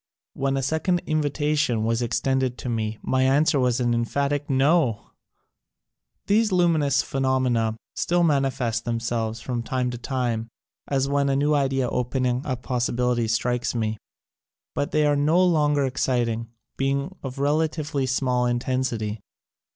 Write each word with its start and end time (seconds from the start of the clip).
When 0.33 0.57
a 0.57 0.63
second 0.63 1.03
invita 1.05 1.55
tion 1.55 1.83
was 1.83 2.01
extended 2.01 2.57
to 2.57 2.69
me 2.69 2.97
my 3.03 3.21
answer 3.21 3.59
was 3.59 3.79
an 3.79 3.93
emphatic 3.93 4.49
NO! 4.49 5.11
These 6.25 6.51
luminous 6.51 7.03
phenomena 7.03 7.77
still 7.95 8.23
mani 8.23 8.49
fest 8.49 8.83
themselves 8.83 9.41
from 9.41 9.61
time 9.61 9.91
to 9.91 9.99
time, 9.99 10.47
as 10.87 11.07
when 11.07 11.29
a 11.29 11.35
new 11.35 11.53
idea 11.53 11.87
opening 11.87 12.43
up 12.47 12.63
possibilities 12.63 13.35
strikes 13.35 13.75
me, 13.75 13.99
but 14.73 14.89
they 14.89 15.05
are 15.05 15.15
no 15.15 15.45
longer 15.45 15.85
exciting, 15.85 16.49
being 16.77 17.15
of 17.21 17.37
relatively 17.37 18.07
small 18.07 18.47
intensity. 18.47 19.21